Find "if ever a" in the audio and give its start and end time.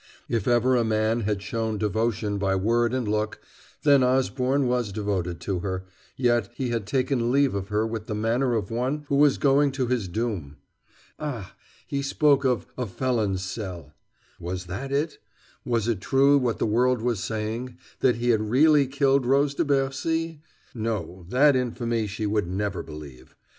0.27-0.83